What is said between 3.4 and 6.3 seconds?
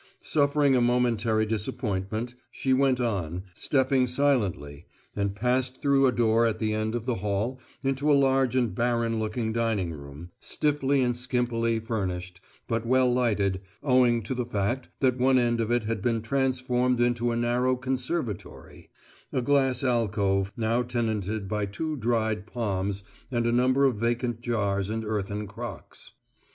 stepping silently, and passed through a